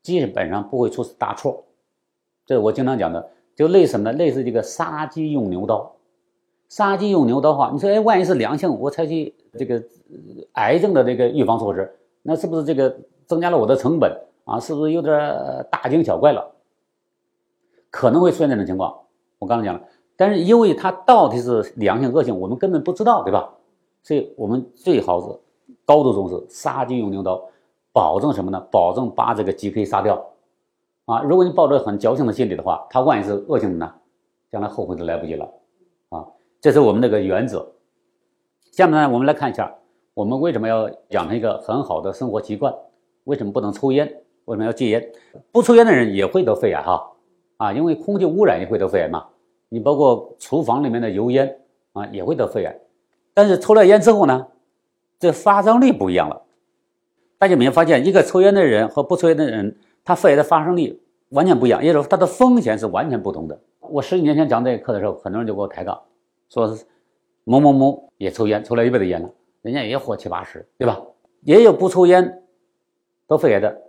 [0.02, 1.64] 基本上不会出大错。
[2.48, 4.18] 这是我经常讲的，就类似什么呢？
[4.18, 5.96] 类似这个杀鸡用牛刀。
[6.68, 9.84] 杀鸡用牛刀的话，你说，哎，万一是良性，我采取这个
[10.54, 11.92] 癌症的这个预防措施，
[12.22, 12.96] 那是不是这个
[13.30, 14.12] 增加了我的成本
[14.44, 14.60] 啊？
[14.60, 15.14] 是不是有点
[15.70, 16.52] 大惊小怪了？
[17.92, 19.02] 可能会出现这种情况。
[19.38, 19.82] 我刚才讲了，
[20.18, 23.54] 但是因为它到底是良性恶性，我们根本不知道，对吧？
[24.02, 25.40] 所以我们最好是
[25.86, 27.40] 高度重视杀鸡用牛刀，
[27.94, 28.60] 保证什么呢？
[28.72, 30.26] 保证把这个鸡可以杀掉
[31.06, 31.22] 啊！
[31.22, 33.94] 如果你抱着很侥幸的心理的话，它万一是恶性的呢？
[34.50, 35.48] 将来后悔都来不及了
[36.10, 36.26] 啊。
[36.60, 37.72] 这是我们那个原则。
[38.72, 39.76] 下面呢，我们来看一下，
[40.16, 42.74] 我们为什么要养成一个很好的生活习惯？
[43.26, 44.06] 为什么不能抽烟？
[44.46, 45.12] 为什么要戒烟？
[45.52, 47.12] 不抽烟的人也会得肺癌哈
[47.58, 49.28] 啊，因为空气污染也会得肺癌嘛。
[49.70, 51.60] 你包括厨房里面的油烟
[51.94, 52.80] 啊，也会得肺癌。
[53.34, 54.48] 但是抽了烟之后呢，
[55.20, 56.42] 这发生率不一样了。
[57.38, 63.58] 大家有没有发现，一个抽烟的人和不抽烟的人，他肺癌的发生率完全不一样，也就是说，他的风险是完全不同的。
[63.80, 66.02] 我十几年前讲这个课的时候，很多人就给我抬杠。
[66.50, 66.84] 说是
[67.44, 69.30] 某某某也抽烟，抽了一辈子烟了，
[69.62, 71.00] 人家也活七八十，对吧？
[71.44, 72.44] 也有不抽烟
[73.30, 73.82] 得肺癌的。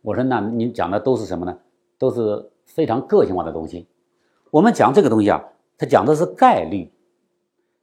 [0.00, 1.58] 我说那你讲的都是什么呢？
[1.98, 3.86] 都是非常个性化的东西。
[4.50, 5.44] 我们讲这个东西啊，
[5.76, 6.90] 它讲的是概率。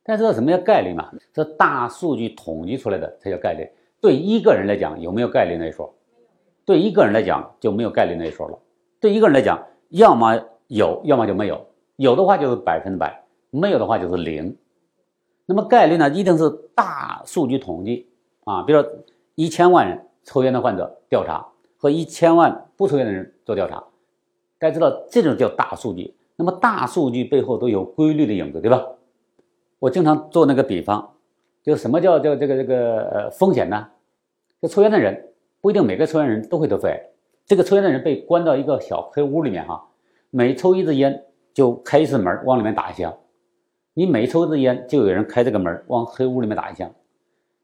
[0.04, 1.12] 大家知道什么叫概率吗？
[1.34, 3.70] 这大数据统计出来的才叫概率。
[4.00, 5.94] 对一个人来讲有没有概率那一说？
[6.64, 8.58] 对一个人来讲就没有概率那一说了。
[9.00, 11.66] 对一个人来讲，要么有，要么就没有。
[11.98, 13.22] 有的话就是百分之百。
[13.52, 14.58] 没有的话就是零，
[15.46, 18.10] 那么概率呢一定是大数据统计
[18.44, 18.92] 啊，比如说
[19.36, 23.82] 一千万人抽烟的患者调查和一千万不抽烟的人做调查，
[24.60, 26.14] 大家知道这种叫大数据。
[26.36, 28.86] 那么大数据背后都有规律的影子，对吧？
[29.80, 31.14] 我经常做那个比方，
[31.64, 33.88] 就什么叫叫这个这个呃风险呢？
[34.62, 35.30] 就抽烟的人
[35.62, 37.10] 不一定每个抽烟人都会得肺癌，
[37.46, 39.88] 这个抽烟的人被关到一个小黑屋里面哈，
[40.30, 43.14] 每抽一支烟就开一次门往里面打一枪。
[43.94, 46.92] 你每抽一支烟，就有人开这个门往黑屋里面打一枪，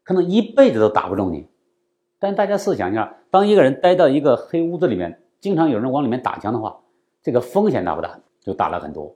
[0.02, 1.46] 可能一辈子都打不中你。
[2.22, 6.78] 但大家试想一下，当一个人待到一个黑屋子里面，经常有人往里面打枪的话，
[7.20, 8.16] 这个风险大不大？
[8.40, 9.12] 就大了很多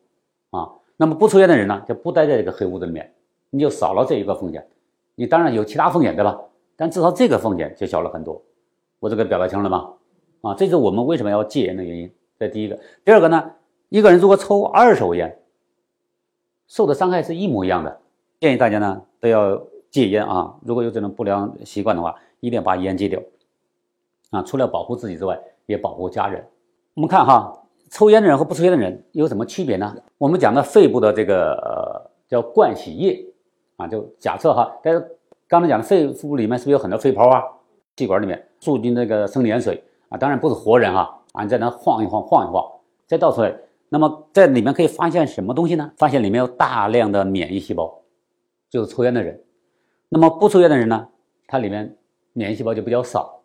[0.51, 0.73] 啊。
[0.97, 3.15] 那么不抽烟的人呢，就不待在这个黑屋子里面，
[3.51, 4.67] 你就少了这一个风险。
[5.15, 6.37] 你当然有其他风险对吧？
[6.75, 8.43] 但至少这个风险就小了很多。
[8.99, 9.89] 我这个表达清楚了吗？
[10.41, 12.13] 啊，这是我们为什么要戒烟的原因。
[12.41, 12.77] 这第一个。
[13.05, 13.53] 第二个呢，
[13.89, 15.39] 一个人如果抽二手烟，
[16.67, 18.01] 受的伤害是一模一样的。
[18.41, 20.57] 建议大家呢都要戒烟啊！
[20.63, 23.21] 如果有这种不良习惯的话，一定要把烟戒掉
[24.31, 24.43] 啊！
[24.43, 26.45] 除了保护自己之外，也保护家人。
[26.95, 29.97] 我们看哈，抽烟的人和不抽烟的人有什么区别呢？
[30.19, 33.25] 我们讲的肺部的这个叫灌洗液
[33.77, 35.17] 啊，就假设哈，但是
[35.49, 37.43] 刚才讲的肺部里面是不是有很多肺泡啊？
[37.97, 42.65] 气管里面注进那个生理盐水啊，当然不是活人哈啊，你在那晃一晃，晃一晃，
[43.07, 43.55] 再倒出来。
[43.89, 45.93] 那么在里面可以发现什么东西呢？
[45.97, 48.03] 发现里面有大量的免疫细胞。
[48.69, 49.41] 就是抽烟的人，
[50.09, 51.07] 那么不抽烟的人呢？
[51.47, 51.97] 它里面
[52.37, 53.41] 免疫细胞就比较少。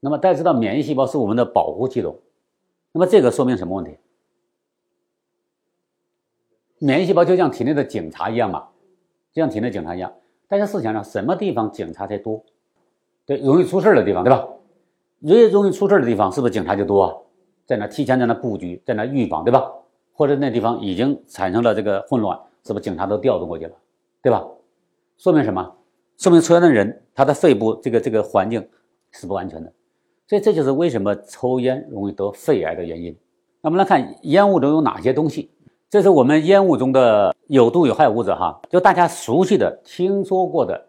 [0.00, 2.20] 那么大家知道，免疫细胞是我们的保护系统。
[2.92, 3.96] 那么这个说明什么问题？
[6.78, 8.68] 免疫细胞就像体内的警察一样嘛，
[9.32, 10.12] 就像体内警察一样。
[10.46, 12.44] 大家试想想，什么地方警察才多？
[13.24, 14.46] 对，容易出事的地方，对吧？
[15.20, 17.16] 越容易出事的地方，是不是警察就多啊？
[17.64, 19.72] 在那提前在那布局，在那预防，对吧？
[20.12, 23.74] 或者那地方已经产生了这个混乱，是不是警察都调动过去了？
[24.20, 24.46] 对吧？
[25.16, 25.74] 说明什么？
[26.16, 28.66] 说明抽烟的人他的肺部这个这个环境
[29.10, 29.72] 是不安全的，
[30.26, 33.16] 所以这就是为什么抽烟容易得肺癌的原因。
[33.60, 35.50] 那我们来看烟雾中有哪些东西？
[35.90, 40.88] 这是我们烟雾中的有毒有害物质哈，就大家熟悉的、听说过的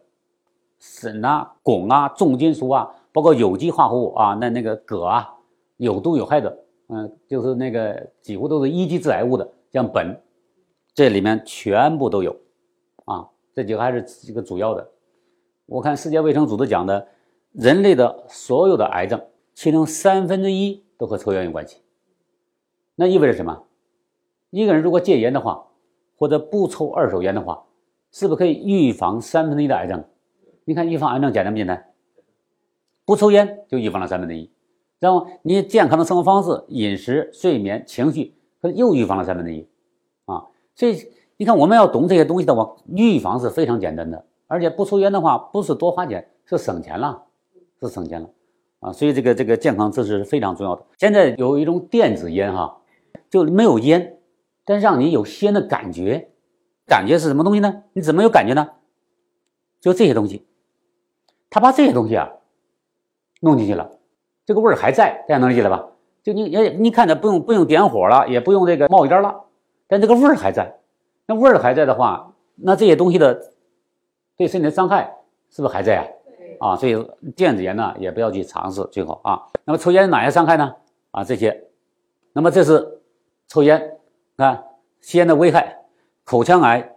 [0.79, 5.35] 砷啊、汞啊、重金属啊，包括有机化合物啊，那那个铬啊，
[5.77, 6.57] 有毒有害的，
[6.87, 10.15] 嗯，就是那个几乎都是一级致癌物的，像苯，
[10.93, 12.35] 这里面全部都有。
[13.05, 14.89] 啊，这几个还是几个主要的。
[15.65, 17.07] 我看世界卫生组织讲的，
[17.51, 19.21] 人类的所有的癌症，
[19.53, 21.81] 其中三分之一都和抽烟有关系。
[22.95, 23.63] 那意味着什么？
[24.51, 25.67] 一个人如果戒烟的话，
[26.17, 27.65] 或者不抽二手烟的话，
[28.11, 30.03] 是不是可以预防三分之一的癌症？
[30.65, 31.91] 你看预防癌症简单不简单？
[33.05, 34.51] 不抽烟就预防了三分之一，
[34.99, 39.67] 然后你健康的生活方式、饮食、睡眠、情绪，可又预防了三分之一。
[40.25, 41.11] 啊，所以。
[41.37, 47.23] 你看，我们要懂这些东西的话，预防是非常简单的，而且不抽烟的话，不是多花钱，是省钱了，
[47.81, 48.29] 是省钱了
[48.79, 48.91] 啊！
[48.91, 50.83] 所以这个这个健康知识是非常重要的。
[50.97, 52.81] 现在有一种电子烟哈，
[53.29, 54.19] 就没有烟，
[54.63, 56.29] 但让你有吸烟的感觉，
[56.85, 57.83] 感觉是什么东西呢？
[57.93, 58.69] 你怎么有感觉呢？
[59.81, 60.45] 就这些东西，
[61.49, 62.29] 他把这些东西啊
[63.41, 63.91] 弄进去了，
[64.45, 65.87] 这个味儿还在，大家能理解了吧？
[66.23, 69.43] 就你你你看着不用不用点火了，也不用这个冒烟了，
[69.87, 70.79] 但这个味儿还在。
[71.27, 73.53] 那味儿还在的话，那这些东西的
[74.37, 75.15] 对身体的伤害
[75.49, 75.97] 是不是还在
[76.59, 76.71] 啊？
[76.71, 76.95] 啊，所以
[77.35, 79.41] 电子烟呢也不要去尝试最好啊。
[79.63, 80.73] 那么抽烟哪些伤害呢？
[81.11, 81.65] 啊，这些。
[82.33, 82.99] 那么这是
[83.47, 83.97] 抽烟，
[84.37, 84.63] 看
[85.01, 85.77] 吸烟的危害：
[86.23, 86.95] 口腔癌、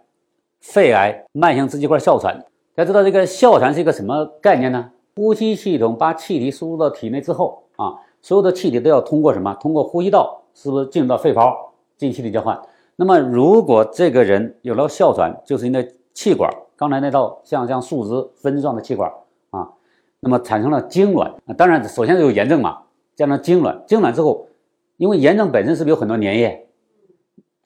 [0.59, 2.37] 肺癌、慢性支气管哮喘。
[2.75, 4.91] 大家知道这个哮喘是一个什么概念呢？
[5.15, 9.53] 呼吸系统把气体输入到体内之后啊，所有的气体都要通过什么？
[9.55, 12.57] 通过呼吸道，是不是进入到肺泡进行气体交换？
[12.95, 19.11] 那么，如果这个人有了哮喘，就是因为气管刚才那道像像树枝分支状的气管
[19.49, 19.73] 啊，
[20.21, 21.35] 那么产生了痉挛。
[21.57, 22.83] 当然，首先有炎症嘛，
[23.17, 24.47] 加上痉挛，痉挛之后，
[24.95, 26.69] 因为炎症本身是不是有很多粘液，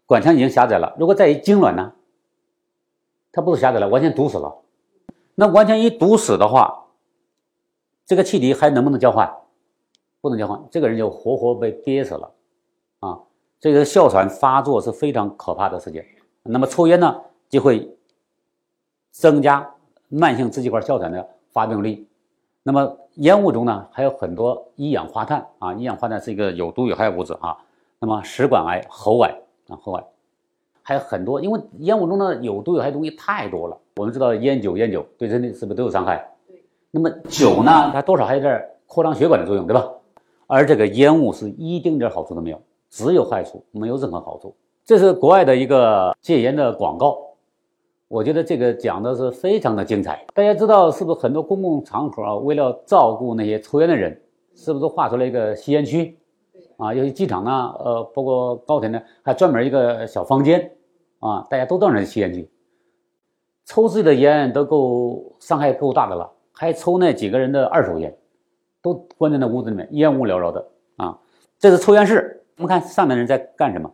[0.07, 0.95] 管腔已经狭窄了。
[0.97, 1.93] 如果再一痉挛呢，
[3.31, 4.61] 它不是狭窄了，完全堵死了。
[5.35, 6.85] 那完全一堵死的话，
[8.07, 9.31] 这个气体还能不能交换？
[10.21, 12.31] 不能交换，这个人就活活被憋死了
[13.01, 13.19] 啊。
[13.59, 16.03] 这个哮喘发作是非常可怕的事情。
[16.41, 17.95] 那么抽烟呢，就会
[19.13, 19.69] 增加
[20.09, 22.05] 慢性支气管哮喘的发病率。
[22.63, 27.55] 那么烟雾中呢，还有很多一氧化碳啊，一氧化碳是一个有毒有害物质啊。
[27.99, 29.29] 那么食管癌、喉癌
[29.69, 30.03] 啊，喉癌
[30.81, 33.77] 还有很多，因为烟雾中的有毒有害东西太多了。
[33.97, 36.31] 我们知道烟酒烟酒对人体是不是都有伤害？
[36.47, 36.63] 对。
[36.89, 39.87] 那么酒呢，它多少还有点扩张血管的作用，对吧？
[40.47, 42.61] 而这个烟雾是一丁点好处都没有。
[42.89, 44.55] 只有害处，没有任何好处。
[44.85, 47.17] 这是国外的一个戒烟的广告，
[48.13, 50.23] 我觉得这个讲的是非常的精彩。
[50.35, 54.15] 大家知道是不是很多公共场合啊，为了照顾那些抽烟的人，
[54.53, 56.15] 是不是画出来一个吸烟区？
[56.77, 60.71] 啊，尤其机场呢，呃，包括高铁呢，还专门一个小房间
[61.21, 62.47] 啊，大家都到那吸烟区，
[63.65, 68.15] 抽自己的烟都够伤害够大的了，还抽那几个人的二手烟，
[68.79, 70.63] 都关在那屋子里面，烟雾缭绕的
[70.97, 71.17] 啊。
[71.57, 72.43] 这是抽烟室。
[72.57, 73.91] 我们看上面人在干什么？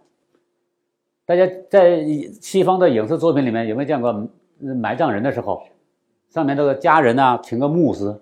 [1.29, 2.03] 大家在
[2.41, 4.27] 西方的影视作品里面有没有见过
[4.59, 5.61] 埋葬人的时候，
[6.31, 8.19] 上面这个家人呢，请个牧师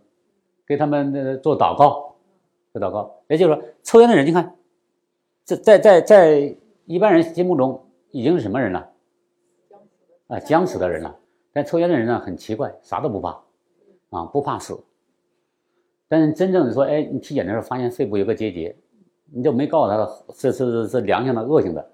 [0.67, 2.17] 给他们做祷告，
[2.73, 3.15] 做祷告。
[3.29, 4.53] 也就是说，抽烟的人，你看，
[5.45, 8.89] 在在在在一般人心目中已经是什么人了？
[10.27, 11.15] 啊，僵死的人了。
[11.53, 13.29] 但抽烟的人呢，很奇怪，啥都不怕，
[14.09, 14.77] 啊，不怕死。
[16.09, 18.75] 但是真正的说，哎，你体检的时候发现肺部有个结节，
[19.31, 21.89] 你就没告诉他这是是良性的、恶性的，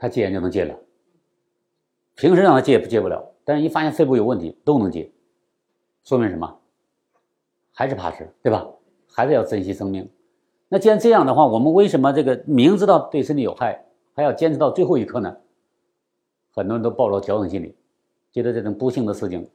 [0.00, 0.74] 他戒烟就能戒了。
[2.14, 5.12] 平时让他戒不戒不了，但是一发现肺部有问题都能戒，
[6.02, 6.58] 说明什么？
[7.72, 8.66] 还是怕死，对吧？
[9.12, 10.08] 还是要珍惜生命。
[10.68, 13.84] 那既然这样的话，我们为什么这个明知道对身体有害，
[14.14, 15.36] 还要坚持到最后一刻呢？
[16.52, 17.76] 很多人都抱着侥幸心理，
[18.32, 19.48] 觉得这种不幸的事情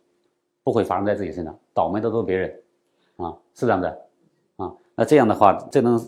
[0.64, 2.64] 不会发生在自己身上，倒霉的都是别人，
[3.18, 4.06] 啊，是这样的，
[4.58, 6.00] 啊，那这样的话，这种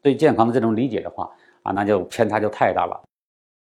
[0.00, 1.30] 对健康的这种理解的话，
[1.62, 3.02] 啊，那就偏差就太大了。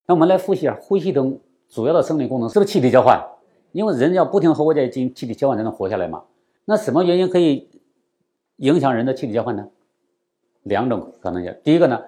[0.06, 1.40] 那我们来复习一下，呼吸系统
[1.70, 3.22] 主要的生理功能是不是气体交换？
[3.72, 6.24] 因为人要不停和外界进行气体交换才能活下来嘛。
[6.66, 7.70] 那什么原因可以
[8.58, 9.68] 影响人的气体交换呢？
[10.64, 11.56] 两种可能性。
[11.64, 12.02] 第一个呢，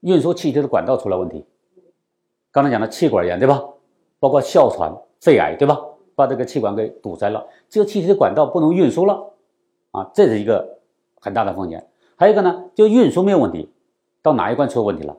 [0.00, 1.44] 运输气体的管道出了问题。
[2.50, 3.62] 刚才讲的气管炎，对吧？
[4.18, 5.78] 包括哮喘、肺癌，对吧？
[6.14, 9.32] 把这个气管给堵塞了，这个气体的管道不能运输了，
[9.90, 10.78] 啊，这是一个
[11.20, 11.86] 很大的风险。
[12.16, 13.68] 还有一个呢，就运输没有问题，
[14.22, 15.16] 到哪一关出问题了？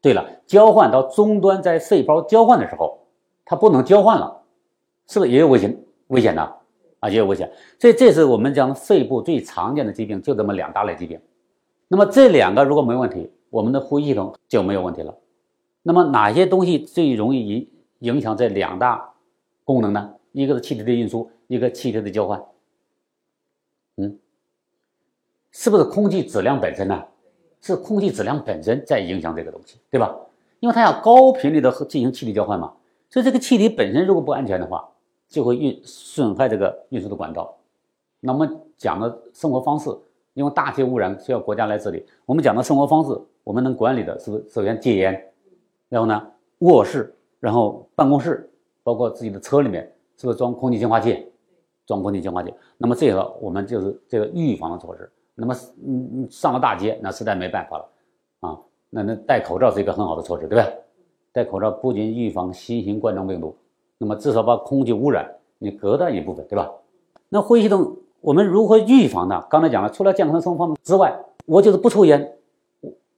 [0.00, 2.98] 对了，交换到终端，在肺泡交换的时候，
[3.44, 4.42] 它不能交换了，
[5.08, 5.76] 是不是也有危险？
[6.08, 6.56] 危险的？
[7.00, 11.20] 啊，也有危险，所以这是我们讲肺部最常见的疾病，就这么两大类疾病。
[11.86, 15.16] 那么这两个如果没问题，我们的呼吸系统就没有问题了。
[15.82, 19.14] 那么哪些东西最容易影影响这两大
[19.64, 20.14] 功能呢？
[20.32, 22.44] 一个是气体的运输，一个气体的交换。
[23.96, 24.18] 嗯，
[25.52, 27.04] 是不是空气质量本身呢？
[27.60, 30.14] 是空气质量本身在影响这个东西，对吧？
[30.60, 32.72] 因为它要高频率的进行气体交换嘛，
[33.10, 34.88] 所以这个气体本身如果不安全的话。
[35.30, 37.54] 就会运损害这个运输的管道。
[38.18, 39.90] 那我们讲的生活方式，
[40.32, 42.02] 因为大气污染需要国家来治理。
[42.24, 44.48] 我们讲的生活方式，我们能管理的是不是？
[44.48, 45.22] 首先戒烟，
[45.90, 46.26] 然后呢，
[46.60, 48.50] 卧室，然后办公室，
[48.82, 49.84] 包括自己的车里面，
[50.16, 51.30] 是不是装空气净化器？
[51.84, 52.54] 装空气净化器。
[52.78, 55.12] 那么这个我们就是这个预防的措施。
[55.40, 57.88] 那么你你上了大街，那实在没办法了
[58.40, 58.58] 啊。
[58.90, 60.68] 那那戴口罩是一个很好的措施，对吧？
[61.32, 63.56] 戴口罩不仅预防新型冠状病毒。
[63.98, 66.68] 那么至少把空气污染你隔断一部分，对吧？
[67.28, 69.44] 那呼吸系统我们如何预防呢？
[69.48, 72.32] 刚才讲了，除了健康的生活方式之外，我就是不抽烟，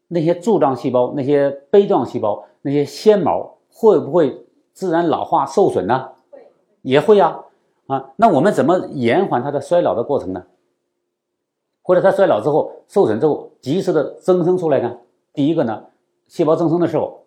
[0.08, 6.10] 那些柱状细胞、那些杯状细胞、那些纤毛会不会自然老化受损呢？
[6.30, 6.38] 会，
[6.82, 7.40] 也会呀。
[7.86, 10.44] 啊，那我们怎么延缓它的衰老的过程呢？
[11.82, 14.98] 或者它衰老之后受损之后及时的增生出来呢？
[15.32, 15.84] 第一个呢，
[16.26, 17.24] 细胞增生的时候，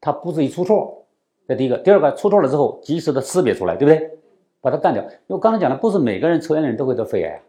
[0.00, 1.04] 它不至于出错。
[1.48, 4.18] 这第一个，第二个出错了之后，及时的识别出来，对不对？
[4.60, 5.02] 把它干掉。
[5.28, 7.40] 因为刚才讲的，不是每个人抽烟的人都会得肺癌啊，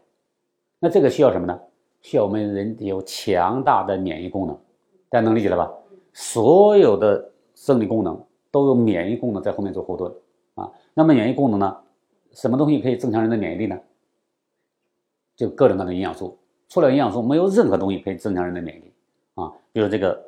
[0.78, 1.58] 那这个需要什么呢？
[2.00, 4.56] 需要我们人体有强大的免疫功能，
[5.08, 5.68] 大家能理解了吧？
[6.12, 10.12] 所有的生理功能都有免疫功能在后面做后盾
[10.54, 10.70] 啊。
[10.94, 11.76] 那么免疫功能呢？
[12.30, 13.76] 什么东西可以增强人的免疫力呢？
[15.38, 16.36] 就各种各样的营养素。
[16.68, 18.92] 除了营养素，没有任何东西可以增强人的免疫力
[19.36, 19.50] 啊。
[19.72, 20.20] 比如这个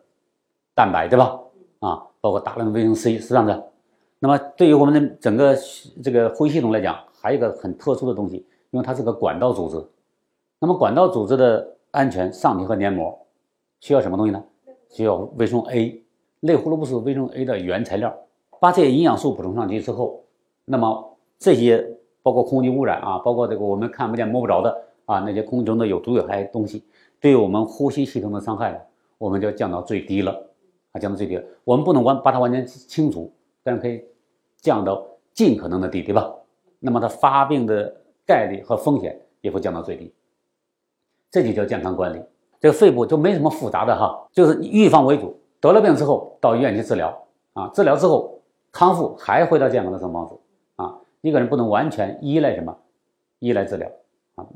[0.74, 1.38] 蛋白，对吧？
[1.80, 2.06] 啊。
[2.22, 3.70] 包括大量的维生素 C 是这样的。
[4.18, 5.56] 那么对于我们的整个
[6.02, 9.82] 这个呼吸系统来讲，还有一个很特殊的东西，因为它是个管道组织。
[10.58, 13.18] 那么管道组织的安全，上皮和黏膜
[13.80, 14.44] 需要什么东西呢？
[14.90, 16.04] 需要维生素 A。
[16.40, 18.14] 类胡萝卜素维生素 A 的原材料。
[18.60, 20.22] 把这些营养素补充上去之后，
[20.66, 26.84] 那么这些包括空气污染啊，包括这个我们看不见摸不着的啊那些空中的有毒有害东西，
[27.18, 28.80] 对我们呼吸系统的伤害，
[29.18, 30.46] 我们就降到最低了。
[30.92, 34.04] 啊，降到最低了，我们不能完把它完全清除，但是可以
[34.56, 36.34] 降到尽可能的低，对吧？
[36.80, 37.94] 那么它发病的
[38.26, 40.12] 概率和风险也会降到最低，
[41.30, 42.20] 这就叫健康管理。
[42.58, 47.16] 这个肺部就没什么复杂的哈，就是预防为主，得了病之后到医院去治疗
[47.52, 48.40] 啊，治疗之后
[48.72, 50.34] 康复还回到健康的生活方式
[50.74, 50.98] 啊。
[51.20, 52.76] 一个人不能完全依赖什么，
[53.38, 53.88] 依赖治疗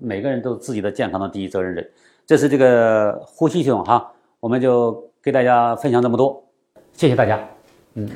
[0.00, 1.90] 每个人都是自己的健康的第一责任人。
[2.26, 5.10] 这是这个呼吸系统哈，我们就。
[5.24, 6.44] 给大家分享这么多，
[6.92, 7.42] 谢谢大家，
[7.94, 8.06] 嗯。